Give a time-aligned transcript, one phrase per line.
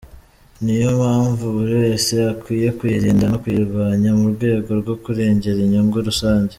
[0.63, 6.49] Niyo mpamvu buri wese akwiye kuyirinda no kuyirwanya mu rwego rwo kurengera inyungu rusange.